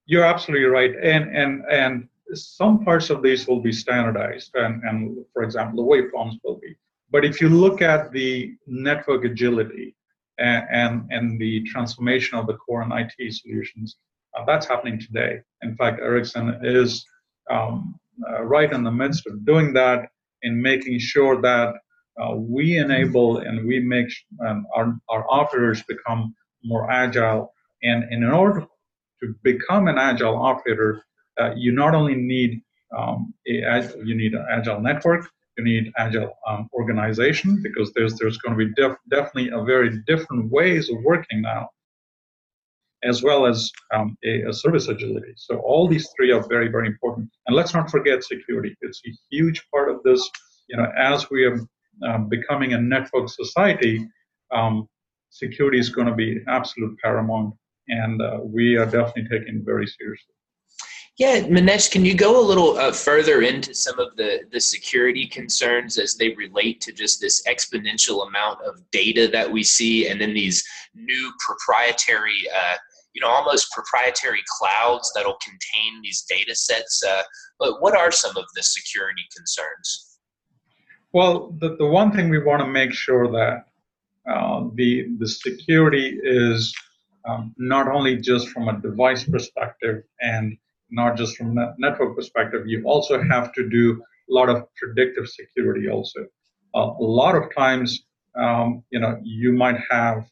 You're 0.08 0.26
absolutely 0.26 0.68
right, 0.68 0.92
and 1.02 1.34
and 1.34 1.64
and 1.72 2.10
some 2.34 2.84
parts 2.84 3.10
of 3.10 3.24
these 3.24 3.48
will 3.48 3.62
be 3.62 3.72
standardized, 3.72 4.52
and, 4.56 4.84
and 4.84 5.26
for 5.32 5.44
example, 5.44 5.78
the 5.78 5.90
waveforms 5.90 6.36
will 6.44 6.60
be. 6.60 6.76
But 7.12 7.24
if 7.24 7.40
you 7.40 7.48
look 7.48 7.82
at 7.82 8.12
the 8.12 8.58
network 8.68 9.24
agility 9.24 9.96
and, 10.40 11.08
and, 11.10 11.40
the 11.40 11.64
transformation 11.64 12.38
of 12.38 12.48
the 12.48 12.54
core 12.54 12.82
and 12.82 12.94
IT 12.94 13.34
solutions, 13.34 13.98
uh, 14.38 14.46
that's 14.46 14.68
happening 14.68 15.00
today. 15.00 15.40
In 15.64 15.76
fact, 15.76 16.00
Ericsson 16.00 16.60
is 16.64 17.06
um, 17.50 17.96
uh, 18.30 18.44
right 18.44 18.72
in 18.72 18.84
the 18.84 18.92
midst 18.92 19.26
of 19.28 19.46
doing 19.46 19.74
that 19.74 20.10
in 20.44 20.62
making 20.62 21.00
sure 21.00 21.42
that 21.42 21.76
uh, 22.22 22.36
we 22.36 22.78
enable 22.78 23.38
and 23.38 23.66
we 23.68 23.80
make 23.80 24.12
um, 24.46 24.66
our, 24.76 24.98
our 25.10 25.26
operators 25.30 25.84
become 25.84 26.36
more 26.64 26.90
agile. 26.92 27.54
And, 27.84 28.04
and 28.06 28.24
in 28.24 28.32
order 28.32 28.66
to 29.22 29.36
become 29.44 29.88
an 29.88 29.98
agile 29.98 30.36
operator, 30.36 31.04
uh, 31.40 31.52
you 31.56 31.72
not 31.72 31.94
only 31.94 32.16
need 32.16 32.62
um, 32.98 33.34
a, 33.48 33.90
you 34.04 34.16
need 34.16 34.34
an 34.34 34.46
agile 34.50 34.80
network, 34.80 35.30
you 35.58 35.64
need 35.64 35.92
agile 35.98 36.34
um, 36.48 36.70
organization 36.74 37.62
because 37.62 37.92
there's 37.94 38.16
there's 38.16 38.38
going 38.38 38.58
to 38.58 38.66
be 38.66 38.74
def- 38.76 38.98
definitely 39.10 39.50
a 39.50 39.64
very 39.64 40.02
different 40.06 40.52
ways 40.52 40.90
of 40.90 40.98
working 41.04 41.42
now, 41.42 41.70
as 43.04 43.24
well 43.24 43.46
as 43.46 43.72
um, 43.94 44.18
a, 44.24 44.44
a, 44.44 44.54
service 44.54 44.88
agility. 44.88 45.34
So 45.36 45.58
all 45.60 45.88
these 45.88 46.10
three 46.16 46.32
are 46.32 46.48
very 46.48 46.68
very 46.68 46.88
important. 46.88 47.30
And 47.48 47.56
let's 47.56 47.74
not 47.74 47.90
forget 47.90 48.24
security. 48.24 48.76
It's 48.82 49.02
a 49.08 49.12
huge 49.32 49.66
part 49.74 49.90
of 49.90 50.02
this. 50.04 50.30
You 50.70 50.78
know, 50.78 50.88
as 50.98 51.30
we 51.30 51.46
are 51.46 51.60
um, 52.08 52.30
becoming 52.30 52.74
a 52.74 52.82
network 52.82 53.30
society, 53.30 54.08
um, 54.52 54.88
security 55.30 55.80
is 55.80 55.90
going 55.90 56.08
to 56.08 56.16
be 56.16 56.40
absolute 56.48 56.98
paramount, 57.04 57.56
and 57.88 58.22
uh, 58.22 58.40
we 58.44 58.76
are 58.78 58.86
definitely 58.86 59.28
taking 59.30 59.64
very 59.66 59.88
seriously. 59.88 60.37
Yeah, 61.18 61.40
Manesh, 61.42 61.90
can 61.90 62.06
you 62.06 62.14
go 62.14 62.40
a 62.40 62.46
little 62.46 62.78
uh, 62.78 62.92
further 62.92 63.42
into 63.42 63.74
some 63.74 64.00
of 64.00 64.16
the, 64.18 64.42
the 64.52 64.60
security 64.60 65.26
concerns 65.26 65.98
as 65.98 66.14
they 66.14 66.36
relate 66.36 66.80
to 66.82 66.92
just 66.92 67.20
this 67.20 67.42
exponential 67.48 68.28
amount 68.28 68.62
of 68.62 68.80
data 68.92 69.28
that 69.30 69.52
we 69.52 69.64
see 69.64 70.08
and 70.08 70.22
then 70.22 70.36
these 70.36 70.64
new 70.94 71.32
proprietary, 71.44 72.38
uh, 72.56 72.76
you 73.14 73.22
know, 73.22 73.30
almost 73.30 73.72
proprietary 73.72 74.44
clouds 74.60 75.12
that'll 75.16 75.40
contain 75.44 76.02
these 76.04 76.24
data 76.30 76.54
sets? 76.54 77.02
Uh, 77.04 77.24
but 77.58 77.82
what 77.82 77.98
are 77.98 78.12
some 78.12 78.38
of 78.38 78.46
the 78.56 78.62
security 78.62 79.24
concerns? 79.36 80.20
Well, 81.14 81.56
the, 81.60 81.78
the 81.78 81.88
one 81.88 82.12
thing 82.12 82.30
we 82.30 82.44
want 82.44 82.62
to 82.62 82.68
make 82.68 82.94
sure 82.94 83.28
that 83.32 83.66
uh, 84.32 84.66
the, 84.76 85.08
the 85.18 85.28
security 85.28 86.20
is 86.22 86.76
um, 87.28 87.56
not 87.58 87.88
only 87.88 88.18
just 88.18 88.50
from 88.50 88.68
a 88.68 88.80
device 88.80 89.24
perspective 89.24 90.04
and 90.22 90.56
not 90.90 91.18
just 91.18 91.38
from 91.38 91.58
a 91.58 91.74
network 91.78 92.16
perspective, 92.16 92.64
you 92.66 92.84
also 92.86 93.22
have 93.24 93.52
to 93.54 93.70
do 93.70 94.02
a 94.30 94.34
lot 94.34 94.50
of 94.50 94.64
predictive 94.76 95.28
security 95.28 95.90
also. 95.90 96.22
Uh, 96.76 96.92
a 97.00 97.04
lot 97.04 97.36
of 97.36 97.44
times, 97.56 98.06
um, 98.36 98.84
you 98.92 99.00
know, 99.00 99.20
you 99.24 99.52
might 99.52 99.78
have 99.90 100.26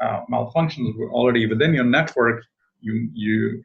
uh, 0.00 0.20
malfunctions 0.30 0.94
already 1.10 1.46
within 1.46 1.74
your 1.74 1.84
network. 1.84 2.42
You, 2.80 3.08
you 3.12 3.62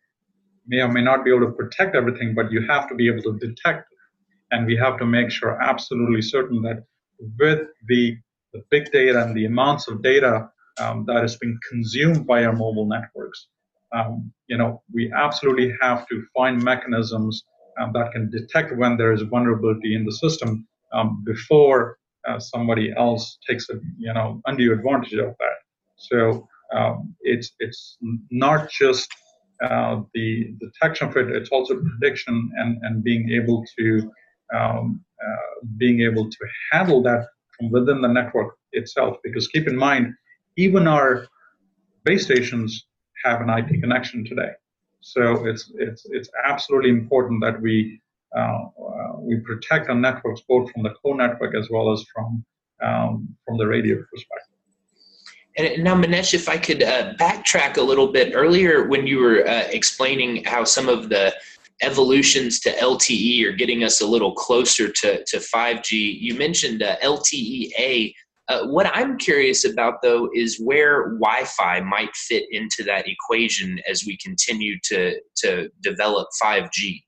may 0.67 0.81
or 0.81 0.89
may 0.89 1.01
not 1.01 1.23
be 1.23 1.31
able 1.31 1.45
to 1.47 1.51
protect 1.53 1.95
everything, 1.95 2.35
but 2.35 2.51
you 2.51 2.65
have 2.67 2.89
to 2.89 2.95
be 2.95 3.07
able 3.07 3.21
to 3.23 3.37
detect. 3.39 3.87
And 4.51 4.65
we 4.65 4.75
have 4.77 4.97
to 4.99 5.05
make 5.05 5.31
sure 5.31 5.61
absolutely 5.61 6.21
certain 6.21 6.61
that 6.63 6.83
with 7.39 7.67
the, 7.87 8.17
the 8.53 8.63
big 8.69 8.91
data 8.91 9.23
and 9.23 9.35
the 9.35 9.45
amounts 9.45 9.87
of 9.87 10.01
data 10.01 10.49
um, 10.79 11.05
that 11.07 11.23
is 11.23 11.37
being 11.37 11.57
consumed 11.69 12.27
by 12.27 12.43
our 12.45 12.53
mobile 12.53 12.85
networks, 12.85 13.47
um, 13.95 14.31
you 14.47 14.57
know, 14.57 14.81
we 14.93 15.11
absolutely 15.13 15.73
have 15.81 16.07
to 16.07 16.23
find 16.35 16.61
mechanisms 16.61 17.43
um, 17.79 17.91
that 17.93 18.11
can 18.11 18.29
detect 18.29 18.75
when 18.77 18.97
there 18.97 19.13
is 19.13 19.21
vulnerability 19.21 19.95
in 19.95 20.05
the 20.05 20.11
system 20.11 20.67
um, 20.93 21.23
before 21.25 21.97
uh, 22.27 22.39
somebody 22.39 22.93
else 22.97 23.37
takes 23.47 23.69
a 23.69 23.75
you 23.97 24.13
know 24.13 24.41
undue 24.45 24.73
advantage 24.73 25.13
of 25.13 25.35
that. 25.39 25.57
So 25.97 26.47
um, 26.73 27.15
it's 27.21 27.51
it's 27.59 27.97
not 28.31 28.69
just 28.69 29.07
uh, 29.63 30.01
the 30.13 30.55
detection 30.59 31.09
of 31.09 31.17
it; 31.17 31.29
it's 31.29 31.49
also 31.49 31.81
prediction 31.81 32.51
and 32.57 32.77
and 32.83 33.03
being 33.03 33.29
able 33.29 33.63
to 33.77 34.11
um, 34.53 35.03
uh, 35.25 35.65
being 35.77 36.01
able 36.01 36.29
to 36.29 36.37
handle 36.71 37.01
that 37.03 37.27
from 37.57 37.71
within 37.71 38.01
the 38.01 38.07
network 38.07 38.55
itself. 38.73 39.17
Because 39.23 39.47
keep 39.47 39.67
in 39.67 39.77
mind, 39.77 40.13
even 40.57 40.87
our 40.87 41.27
base 42.03 42.25
stations 42.25 42.85
have 43.25 43.41
an 43.41 43.49
IP 43.49 43.81
connection 43.81 44.23
today. 44.23 44.51
So 45.01 45.45
it's 45.45 45.71
it's 45.75 46.05
it's 46.09 46.29
absolutely 46.45 46.89
important 46.89 47.43
that 47.43 47.61
we 47.61 48.01
uh, 48.35 48.39
uh, 48.39 49.13
we 49.19 49.37
protect 49.37 49.89
our 49.89 49.95
networks 49.95 50.41
both 50.47 50.71
from 50.71 50.83
the 50.83 50.91
core 50.91 51.15
network 51.15 51.55
as 51.55 51.69
well 51.69 51.91
as 51.91 52.03
from 52.13 52.43
um, 52.81 53.35
from 53.45 53.57
the 53.57 53.67
radio 53.67 53.95
perspective. 54.11 54.55
And 55.57 55.83
now, 55.83 55.95
Manesh, 55.95 56.33
if 56.33 56.49
I 56.49 56.57
could 56.57 56.83
uh, 56.83 57.13
backtrack 57.13 57.77
a 57.77 57.81
little 57.81 58.11
bit 58.11 58.33
earlier 58.35 58.87
when 58.87 59.07
you 59.07 59.19
were 59.19 59.47
uh, 59.47 59.67
explaining 59.69 60.43
how 60.43 60.65
some 60.65 60.89
of 60.89 61.07
the 61.07 61.33
evolutions 61.81 62.59
to 62.61 62.71
LTE 62.71 63.45
are 63.45 63.53
getting 63.53 63.83
us 63.83 64.01
a 64.01 64.07
little 64.07 64.33
closer 64.33 64.89
to, 64.91 65.23
to 65.23 65.37
5G, 65.37 66.19
you 66.19 66.35
mentioned 66.35 66.83
uh, 66.83 66.97
LTE-A 66.97 68.13
uh, 68.47 68.67
what 68.67 68.91
I'm 68.93 69.17
curious 69.17 69.65
about, 69.65 70.01
though, 70.03 70.29
is 70.33 70.59
where 70.59 71.09
Wi-Fi 71.19 71.79
might 71.81 72.15
fit 72.15 72.45
into 72.51 72.83
that 72.83 73.07
equation 73.07 73.79
as 73.89 74.03
we 74.05 74.17
continue 74.17 74.77
to 74.83 75.19
to 75.37 75.69
develop 75.81 76.27
5G. 76.41 77.01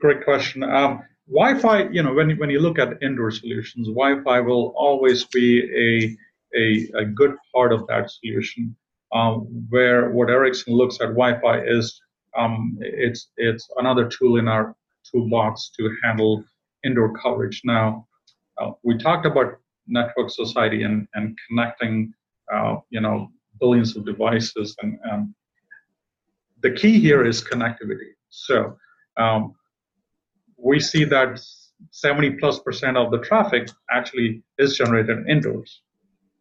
Great 0.00 0.24
question. 0.24 0.64
Um, 0.64 1.02
Wi-Fi, 1.32 1.88
you 1.90 2.02
know, 2.02 2.12
when 2.12 2.36
when 2.38 2.50
you 2.50 2.58
look 2.58 2.78
at 2.78 3.00
indoor 3.02 3.30
solutions, 3.30 3.86
Wi-Fi 3.86 4.40
will 4.40 4.74
always 4.76 5.24
be 5.26 5.62
a 5.62 6.16
a, 6.56 7.02
a 7.02 7.04
good 7.04 7.36
part 7.54 7.72
of 7.72 7.86
that 7.86 8.10
solution. 8.10 8.76
Um, 9.12 9.66
where 9.68 10.10
what 10.10 10.28
Ericsson 10.28 10.74
looks 10.74 10.96
at 11.00 11.14
Wi-Fi 11.14 11.60
is 11.60 12.00
um, 12.36 12.76
it's 12.80 13.30
it's 13.36 13.68
another 13.76 14.08
tool 14.08 14.38
in 14.38 14.48
our 14.48 14.74
toolbox 15.10 15.70
to 15.76 15.88
handle 16.02 16.42
indoor 16.84 17.12
coverage. 17.16 17.60
Now, 17.64 18.08
uh, 18.60 18.72
we 18.82 18.98
talked 18.98 19.24
about 19.24 19.60
network 19.86 20.30
society 20.30 20.82
and, 20.82 21.06
and 21.14 21.36
connecting, 21.48 22.12
uh, 22.52 22.76
you 22.90 23.00
know, 23.00 23.30
billions 23.60 23.96
of 23.96 24.04
devices. 24.04 24.76
And 24.82 25.34
the 26.62 26.72
key 26.72 26.98
here 26.98 27.24
is 27.24 27.42
connectivity. 27.42 28.12
So 28.30 28.76
um, 29.16 29.54
we 30.56 30.80
see 30.80 31.04
that 31.04 31.40
70 31.90 32.32
plus 32.32 32.58
percent 32.60 32.96
of 32.96 33.10
the 33.10 33.18
traffic 33.18 33.68
actually 33.90 34.42
is 34.58 34.76
generated 34.76 35.28
indoors. 35.28 35.82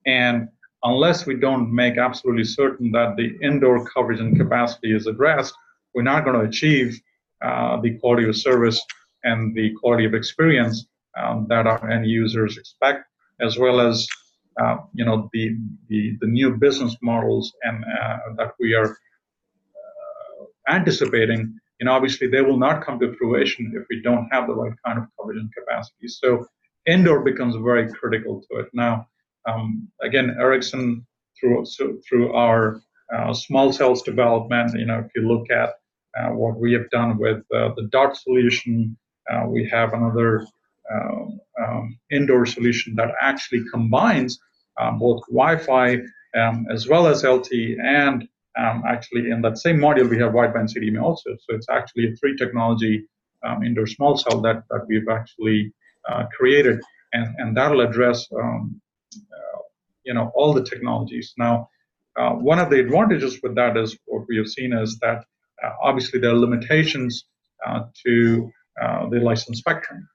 And 0.06 0.50
unless 0.84 1.26
we 1.26 1.36
don't 1.36 1.74
make 1.74 1.98
absolutely 1.98 2.44
certain 2.46 2.92
that 2.92 3.16
the 3.16 3.38
indoor 3.42 3.86
coverage 3.86 4.20
and 4.20 4.38
capacity 4.38 4.96
is 4.96 5.08
addressed, 5.08 5.54
we're 5.94 6.04
not 6.04 6.26
going 6.26 6.40
to 6.40 6.48
achieve 6.48 7.00
uh, 7.44 7.80
the 7.82 7.98
quality 8.00 8.28
of 8.28 8.36
service 8.36 8.82
and 9.24 9.56
the 9.56 9.74
quality 9.80 10.06
of 10.06 10.14
experience 10.14 10.88
um, 11.18 11.46
that 11.50 11.68
our 11.68 11.90
end 11.90 12.08
users 12.08 12.58
expect 12.58 13.06
as 13.42 13.58
well 13.58 13.80
as 13.80 14.08
uh, 14.62 14.78
you 14.94 15.06
know 15.06 15.30
the, 15.34 15.58
the, 15.90 16.18
the 16.22 16.28
new 16.28 16.56
business 16.58 16.96
models 17.02 17.52
and 17.64 17.84
uh, 17.84 18.18
that 18.38 18.54
we 18.60 18.74
are 18.74 18.92
uh, 18.92 20.46
anticipating. 20.70 21.58
Know, 21.82 21.92
obviously 21.92 22.28
they 22.28 22.42
will 22.42 22.58
not 22.58 22.86
come 22.86 22.98
to 23.02 23.14
fruition 23.18 23.74
if 23.76 23.84
we 23.90 24.02
don't 24.02 24.30
have 24.32 24.48
the 24.48 24.56
right 24.56 24.72
kind 24.86 25.00
of 25.00 25.06
coverage 25.20 25.40
and 25.40 25.54
capacity. 25.54 26.08
So 26.08 26.48
indoor 26.88 27.26
becomes 27.26 27.58
very 27.58 27.92
critical 27.92 28.42
to 28.50 28.60
it. 28.60 28.68
Now, 28.72 29.06
um, 29.50 29.90
again, 30.02 30.34
Ericsson 30.40 31.06
through 31.38 31.66
through 32.08 32.32
our 32.32 32.82
uh, 33.14 33.34
small 33.34 33.74
cells 33.74 34.02
development. 34.04 34.80
You 34.80 34.86
know, 34.86 35.00
if 35.00 35.12
you 35.14 35.28
look 35.28 35.52
at 35.52 35.72
uh, 36.18 36.30
what 36.34 36.58
we 36.58 36.72
have 36.72 36.90
done 36.90 37.18
with 37.18 37.40
uh, 37.54 37.72
the 37.76 37.90
DOT 37.92 38.16
solution, 38.16 38.98
we 39.50 39.68
have 39.70 39.92
another 39.94 40.46
um, 40.94 41.40
um, 41.64 42.00
indoor 42.12 42.46
solution 42.46 42.96
that 42.96 43.12
actually 43.22 43.64
combines 43.72 44.40
um, 44.80 45.00
both 45.00 45.22
Wi-Fi 45.28 45.98
um, 46.36 46.66
as 46.72 46.88
well 46.88 47.08
as 47.08 47.24
LTE 47.24 47.80
and 47.84 48.28
actually 48.86 49.30
in 49.32 49.42
that 49.42 49.58
same 49.58 49.78
module 49.78 50.10
we 50.10 50.18
have 50.18 50.32
wideband 50.32 50.70
CDMA 50.74 51.02
also. 51.02 51.32
So 51.32 51.56
it's 51.56 51.70
actually 51.70 52.12
a 52.12 52.16
three 52.16 52.36
technology 52.36 53.06
indoor 53.66 53.88
small 53.88 54.18
cell 54.18 54.42
that, 54.42 54.64
that 54.70 54.86
we've 54.88 55.10
actually 55.10 55.74
uh, 56.10 56.26
created 56.38 56.80
and, 57.14 57.36
and 57.38 57.58
that'll 57.58 57.82
address 57.82 58.28
uh, 58.32 58.60
you 60.04 60.14
know 60.14 60.32
all 60.36 60.54
the 60.54 60.64
technologies. 60.64 61.34
Now 61.38 61.70
uh, 62.18 62.32
one 62.32 62.60
of 62.60 62.70
the 62.70 62.80
advantages 62.80 63.40
with 63.42 63.56
that 63.56 63.78
is 63.78 63.98
what 64.06 64.26
we 64.28 64.38
have 64.38 64.48
seen 64.48 64.74
is 64.74 65.00
that 65.00 65.26
uh, 65.64 65.72
obviously 65.82 66.20
there 66.20 66.32
are 66.32 66.38
limitations 66.38 67.26
uh, 67.66 67.84
to 68.06 68.52
uh, 68.82 69.10
the 69.10 69.20
licensed 69.20 69.60
spectrum. 69.60 70.08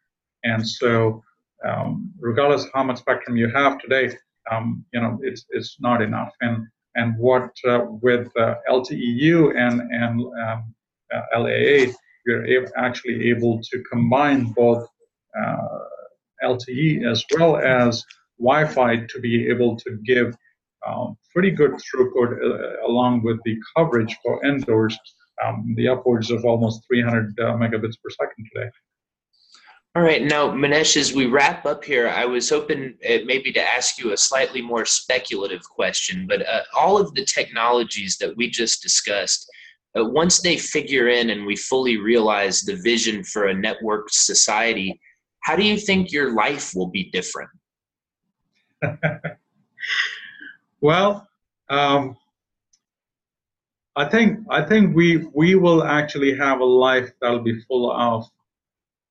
And 0.45 0.66
so, 0.66 1.23
um, 1.66 2.12
regardless 2.21 2.64
of 2.64 2.71
how 2.75 2.85
much 2.85 2.99
spectrum 2.99 3.37
you 3.37 3.49
have 3.50 3.78
today, 3.78 4.16
um, 4.50 4.85
you 4.92 5.00
know, 5.00 5.18
it's 5.23 5.45
it's 5.50 5.76
not 5.80 6.02
enough. 6.02 6.33
And 6.40 6.66
and 6.95 7.16
what 7.18 7.50
uh, 7.66 7.87
with 7.88 8.28
uh, 8.37 8.54
LTE-U 8.71 9.57
and 9.57 9.80
and 9.80 10.21
um, 10.21 10.75
uh, 11.14 11.38
LAA, 11.38 11.92
we're 12.26 12.68
actually 12.76 13.28
able 13.30 13.61
to 13.62 13.83
combine 13.90 14.52
both 14.52 14.87
uh, 15.38 15.78
LTE 16.45 17.11
as 17.11 17.25
well 17.37 17.57
as 17.57 18.04
Wi-Fi 18.38 18.97
to 18.97 19.21
be 19.21 19.49
able 19.49 19.76
to 19.76 19.99
give 20.04 20.37
um, 20.87 21.16
pretty 21.33 21.50
good 21.50 21.73
throughput 21.73 22.38
uh, 22.42 22.87
along 22.87 23.23
with 23.23 23.38
the 23.45 23.57
coverage 23.76 24.16
for 24.23 24.45
indoors, 24.45 24.97
um, 25.45 25.75
the 25.76 25.88
upwards 25.88 26.30
of 26.30 26.45
almost 26.45 26.83
300 26.87 27.38
uh, 27.40 27.45
megabits 27.54 27.97
per 28.02 28.11
second 28.11 28.47
today. 28.52 28.71
All 29.99 30.05
right, 30.05 30.23
now 30.23 30.49
Manesh, 30.49 30.97
as 30.97 31.12
we 31.12 31.26
wrap 31.26 31.67
up 31.67 31.83
here, 31.83 32.09
I 32.09 32.25
was 32.25 32.49
hoping 32.49 32.95
uh, 33.05 33.19
maybe 33.25 33.50
to 33.50 33.61
ask 33.61 33.99
you 33.99 34.12
a 34.12 34.17
slightly 34.17 34.62
more 34.62 34.85
speculative 34.85 35.69
question, 35.69 36.25
but 36.28 36.47
uh, 36.47 36.62
all 36.73 36.97
of 36.97 37.12
the 37.14 37.25
technologies 37.25 38.17
that 38.19 38.37
we 38.37 38.49
just 38.49 38.81
discussed, 38.81 39.50
uh, 39.99 40.05
once 40.05 40.40
they 40.40 40.57
figure 40.57 41.09
in 41.09 41.31
and 41.31 41.45
we 41.45 41.57
fully 41.57 41.97
realize 41.97 42.61
the 42.61 42.76
vision 42.76 43.25
for 43.25 43.49
a 43.49 43.55
networked 43.55 44.11
society, 44.11 45.00
how 45.40 45.57
do 45.57 45.64
you 45.64 45.76
think 45.76 46.12
your 46.12 46.33
life 46.33 46.76
will 46.76 46.87
be 46.87 47.11
different? 47.11 47.50
well, 50.81 51.26
um, 51.71 52.17
I 53.97 54.05
think 54.05 54.47
I 54.49 54.62
think 54.62 54.95
we 54.95 55.26
we 55.35 55.57
will 55.57 55.83
actually 55.83 56.37
have 56.37 56.61
a 56.61 56.64
life 56.64 57.11
that'll 57.21 57.43
be 57.43 57.59
full 57.62 57.90
of 57.90 58.31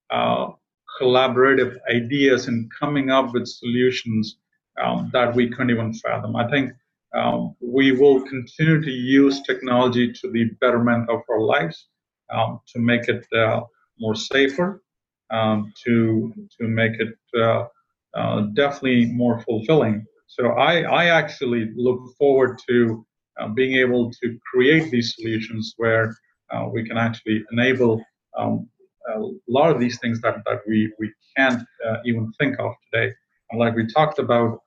uh, 0.10 0.54
collaborative 1.00 1.78
ideas 1.90 2.48
and 2.48 2.70
coming 2.80 3.10
up 3.10 3.34
with 3.34 3.48
solutions 3.48 4.38
um, 4.82 5.10
that 5.14 5.34
we 5.36 5.50
couldn't 5.50 5.72
even 5.72 5.94
fathom. 5.94 6.36
I 6.36 6.50
think 6.50 6.72
um, 7.14 7.56
we 7.62 7.92
will 7.92 8.22
continue 8.22 8.82
to 8.82 8.92
use 8.92 9.42
technology 9.42 10.12
to 10.14 10.32
the 10.32 10.46
betterment 10.62 11.10
of 11.10 11.22
our 11.30 11.42
lives, 11.42 11.88
um, 12.34 12.60
to 12.74 12.80
make 12.80 13.08
it 13.08 13.26
uh, 13.34 13.62
more 14.00 14.16
safer, 14.16 14.84
um, 15.32 15.72
to 15.86 16.34
to 16.60 16.68
make 16.68 16.94
it 17.00 17.16
uh, 17.40 17.66
uh, 18.14 18.42
definitely 18.54 19.06
more 19.06 19.40
fulfilling. 19.42 20.06
So 20.28 20.50
I, 20.50 20.82
I 20.82 21.06
actually 21.06 21.72
look 21.76 22.00
forward 22.18 22.60
to 22.70 23.06
uh, 23.40 23.48
being 23.50 23.76
able 23.76 24.12
to 24.12 24.38
create 24.52 24.92
these 24.92 25.16
solutions 25.16 25.74
where 25.78 26.16
uh, 26.52 26.68
we 26.72 26.84
can 26.84 26.98
actually 26.98 27.44
enable 27.52 28.04
um, 28.38 28.70
a 29.16 29.20
lot 29.48 29.72
of 29.72 29.80
these 29.80 30.00
things 30.00 30.22
that, 30.22 30.38
that 30.46 30.60
we, 30.68 30.92
we 31.00 31.12
can't 31.36 31.62
uh, 31.88 31.98
even 32.06 32.32
think 32.40 32.60
of 32.60 32.74
today. 32.92 33.14
And 33.50 33.60
like 33.60 33.76
we 33.76 33.88
talked 33.88 34.20
about, 34.20 34.60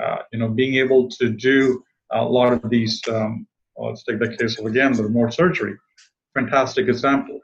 uh, 0.00 0.18
you 0.32 0.38
know, 0.38 0.48
being 0.48 0.74
able 0.76 1.08
to 1.08 1.30
do 1.30 1.82
a 2.12 2.22
lot 2.22 2.52
of 2.52 2.70
these, 2.70 3.00
um, 3.08 3.46
well, 3.76 3.90
let's 3.90 4.04
take 4.04 4.18
the 4.18 4.36
case 4.36 4.58
of 4.58 4.66
again, 4.66 4.92
the 4.92 5.04
remote 5.04 5.34
surgery. 5.34 5.74
Fantastic 6.34 6.88
example. 6.88 7.40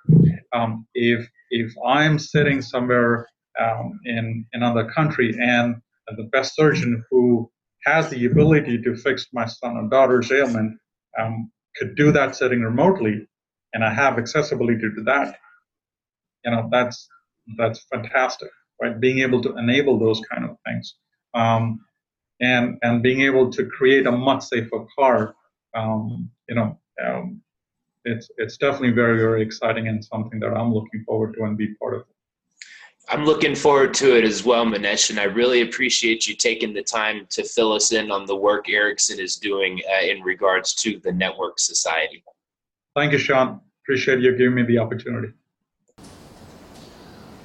Um, 0.52 0.86
if 0.94 1.28
if 1.50 1.72
I'm 1.86 2.18
sitting 2.18 2.62
somewhere 2.62 3.28
um, 3.60 4.00
in 4.04 4.46
another 4.52 4.90
country 4.90 5.36
and 5.40 5.76
the 6.16 6.24
best 6.24 6.54
surgeon 6.54 7.04
who 7.10 7.50
has 7.84 8.08
the 8.10 8.26
ability 8.26 8.82
to 8.82 8.96
fix 8.96 9.26
my 9.32 9.46
son 9.46 9.76
or 9.76 9.88
daughter's 9.88 10.30
ailment 10.32 10.78
um, 11.18 11.50
could 11.76 11.96
do 11.96 12.12
that 12.12 12.34
sitting 12.34 12.60
remotely, 12.60 13.26
and 13.72 13.84
I 13.84 13.92
have 13.92 14.18
accessibility 14.18 14.80
to 14.80 15.02
that, 15.04 15.38
you 16.44 16.50
know, 16.50 16.68
that's 16.70 17.08
that's 17.58 17.84
fantastic, 17.92 18.50
right? 18.80 18.98
Being 19.00 19.20
able 19.20 19.42
to 19.42 19.56
enable 19.56 19.98
those 19.98 20.20
kind 20.30 20.44
of 20.48 20.56
things, 20.66 20.94
um, 21.34 21.80
and 22.40 22.78
and 22.82 23.02
being 23.02 23.20
able 23.22 23.50
to 23.52 23.66
create 23.66 24.06
a 24.06 24.12
much 24.12 24.44
safer 24.44 24.86
car, 24.98 25.34
um, 25.74 26.30
you 26.48 26.54
know, 26.54 26.78
um, 27.04 27.40
it's 28.04 28.30
it's 28.38 28.56
definitely 28.56 28.92
very 28.92 29.18
very 29.18 29.42
exciting 29.42 29.88
and 29.88 30.04
something 30.04 30.40
that 30.40 30.54
I'm 30.54 30.72
looking 30.72 31.04
forward 31.04 31.34
to 31.34 31.44
and 31.44 31.56
be 31.56 31.74
part 31.74 31.94
of. 31.94 32.04
I'm 33.10 33.26
looking 33.26 33.54
forward 33.54 33.92
to 33.94 34.16
it 34.16 34.24
as 34.24 34.44
well, 34.44 34.64
Manesh, 34.64 35.10
and 35.10 35.20
I 35.20 35.24
really 35.24 35.60
appreciate 35.60 36.26
you 36.26 36.34
taking 36.34 36.72
the 36.72 36.82
time 36.82 37.26
to 37.30 37.44
fill 37.44 37.72
us 37.72 37.92
in 37.92 38.10
on 38.10 38.24
the 38.24 38.34
work 38.34 38.70
Ericsson 38.70 39.20
is 39.20 39.36
doing 39.36 39.82
uh, 39.90 40.04
in 40.06 40.22
regards 40.22 40.74
to 40.76 40.98
the 41.00 41.12
Network 41.12 41.58
Society. 41.58 42.24
Thank 42.96 43.12
you, 43.12 43.18
Sean. 43.18 43.60
Appreciate 43.84 44.20
you 44.20 44.34
giving 44.36 44.54
me 44.54 44.62
the 44.62 44.78
opportunity. 44.78 45.34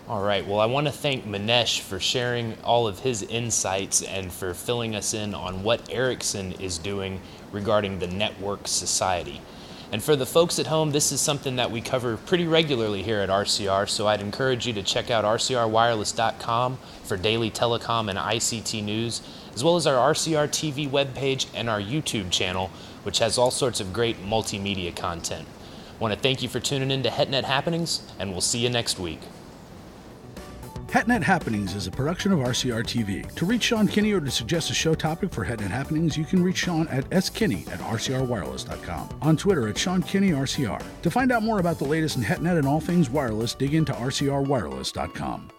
All 0.09 0.23
right. 0.23 0.43
Well, 0.43 0.59
I 0.59 0.65
want 0.65 0.87
to 0.87 0.91
thank 0.91 1.27
Manesh 1.27 1.81
for 1.81 1.99
sharing 1.99 2.57
all 2.63 2.87
of 2.87 2.97
his 2.97 3.21
insights 3.21 4.01
and 4.01 4.31
for 4.31 4.55
filling 4.55 4.95
us 4.95 5.13
in 5.13 5.35
on 5.35 5.61
what 5.61 5.87
Ericsson 5.91 6.53
is 6.53 6.79
doing 6.79 7.21
regarding 7.51 7.99
the 7.99 8.07
Network 8.07 8.67
Society. 8.67 9.39
And 9.91 10.01
for 10.01 10.15
the 10.15 10.25
folks 10.25 10.57
at 10.57 10.65
home, 10.65 10.93
this 10.93 11.11
is 11.11 11.21
something 11.21 11.57
that 11.57 11.69
we 11.69 11.81
cover 11.81 12.17
pretty 12.17 12.47
regularly 12.47 13.03
here 13.03 13.19
at 13.19 13.29
RCR, 13.29 13.87
so 13.87 14.07
I'd 14.07 14.19
encourage 14.19 14.65
you 14.65 14.73
to 14.73 14.81
check 14.81 15.11
out 15.11 15.25
rcrwireless.com 15.25 16.79
for 17.03 17.15
daily 17.15 17.51
telecom 17.51 18.09
and 18.09 18.17
ICT 18.17 18.83
news, 18.83 19.21
as 19.53 19.63
well 19.63 19.75
as 19.75 19.85
our 19.85 20.11
RCR 20.11 20.47
TV 20.47 20.89
webpage 20.89 21.45
and 21.53 21.69
our 21.69 21.79
YouTube 21.79 22.31
channel, 22.31 22.71
which 23.03 23.19
has 23.19 23.37
all 23.37 23.51
sorts 23.51 23.79
of 23.79 23.93
great 23.93 24.23
multimedia 24.23 24.95
content. 24.95 25.47
I 25.95 26.01
want 26.01 26.15
to 26.15 26.19
thank 26.19 26.41
you 26.41 26.49
for 26.49 26.59
tuning 26.59 26.89
in 26.89 27.03
to 27.03 27.09
HetNet 27.09 27.43
Happenings, 27.43 28.01
and 28.17 28.31
we'll 28.31 28.41
see 28.41 28.57
you 28.57 28.69
next 28.69 28.97
week. 28.97 29.19
HetNet 30.89 31.21
Happenings 31.21 31.75
is 31.75 31.85
a 31.85 31.91
production 31.91 32.31
of 32.31 32.39
RCR 32.39 32.83
TV. 32.83 33.31
To 33.35 33.45
reach 33.45 33.61
Sean 33.61 33.87
Kinney 33.87 34.11
or 34.11 34.19
to 34.19 34.31
suggest 34.31 34.71
a 34.71 34.73
show 34.73 34.95
topic 34.95 35.31
for 35.31 35.45
HetNet 35.45 35.69
Happenings, 35.69 36.17
you 36.17 36.25
can 36.25 36.41
reach 36.41 36.57
Sean 36.57 36.87
at 36.87 37.07
skinney 37.11 37.67
at 37.71 37.77
rcrwireless.com. 37.79 39.19
On 39.21 39.37
Twitter 39.37 39.67
at 39.67 39.77
Sean 39.77 40.01
Kinney 40.01 40.31
RCR. 40.31 40.81
To 41.03 41.11
find 41.11 41.31
out 41.31 41.43
more 41.43 41.59
about 41.59 41.77
the 41.77 41.85
latest 41.85 42.17
in 42.17 42.23
HetNet 42.23 42.57
and 42.57 42.67
all 42.67 42.79
things 42.79 43.07
wireless, 43.07 43.53
dig 43.53 43.75
into 43.75 43.93
rcrwireless.com. 43.93 45.51